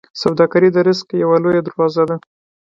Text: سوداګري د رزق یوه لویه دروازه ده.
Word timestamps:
سوداګري 0.21 0.69
د 0.73 0.77
رزق 0.87 1.07
یوه 1.23 1.37
لویه 1.43 1.61
دروازه 1.63 2.03
ده. 2.09 2.15